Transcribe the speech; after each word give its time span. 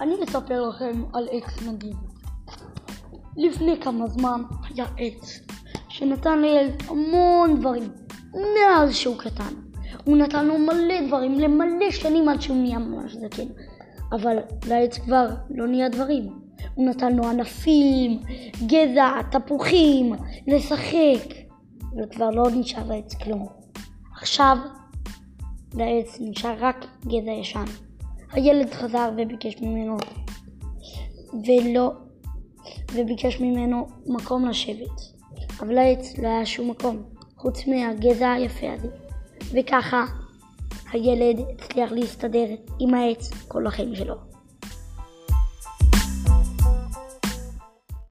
אני 0.00 0.14
אספר 0.24 0.68
לכם 0.68 1.02
על 1.12 1.28
עץ 1.30 1.62
מדהים. 1.62 1.96
לפני 3.36 3.80
כמה 3.80 4.06
זמן 4.06 4.42
היה 4.74 4.86
עץ 4.98 5.40
שנתן 5.88 6.38
לילד 6.38 6.82
המון 6.88 7.60
דברים 7.60 7.82
מאז 8.32 8.94
שהוא 8.94 9.18
קטן. 9.18 9.54
הוא 10.04 10.16
נתן 10.16 10.46
לו 10.46 10.58
מלא 10.58 11.06
דברים 11.06 11.40
למלא 11.40 11.90
שנים 11.90 12.28
עד 12.28 12.40
שהוא 12.40 12.56
נהיה 12.56 12.78
ממש 12.78 13.16
זקן. 13.16 13.46
אבל 14.12 14.36
לעץ 14.66 14.98
כבר 14.98 15.26
לא 15.50 15.66
נהיה 15.66 15.88
דברים. 15.88 16.28
הוא 16.74 16.86
נתן 16.86 17.16
לו 17.16 17.24
ענפים, 17.24 18.20
גזע, 18.66 19.22
תפוחים, 19.30 20.12
לשחק, 20.46 21.34
אבל 21.94 22.06
כבר 22.10 22.30
לא 22.30 22.42
נשאר 22.54 22.86
לעץ 22.88 23.14
כלום. 23.14 23.46
עכשיו 24.12 24.56
לעץ 25.74 26.18
נשאר 26.20 26.54
רק 26.58 26.86
גזע 27.06 27.30
ישן. 27.30 27.89
הילד 28.32 28.72
חזר 28.72 29.10
וביקש 29.16 29.56
ממנו, 29.60 29.96
ולא, 31.32 31.92
וביקש 32.94 33.40
ממנו 33.40 33.86
מקום 34.06 34.48
לשבת. 34.48 35.00
אבל 35.60 35.74
לעץ 35.74 36.18
לא 36.18 36.28
היה 36.28 36.46
שום 36.46 36.70
מקום, 36.70 37.02
חוץ 37.36 37.66
מהגזע 37.66 38.32
היפה 38.32 38.72
הזה. 38.72 38.88
וככה 39.52 40.04
הילד 40.92 41.40
הצליח 41.58 41.92
להסתדר 41.92 42.46
עם 42.80 42.94
העץ 42.94 43.30
כל 43.48 43.66
החיים 43.66 43.94
שלו. 43.94 44.14